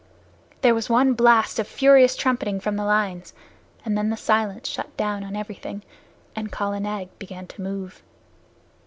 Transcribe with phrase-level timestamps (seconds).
[0.61, 3.35] There was one blast of furious trumpeting from the lines,
[3.85, 5.83] and then the silence shut down on everything,
[6.35, 8.01] and Kala Nag began to move.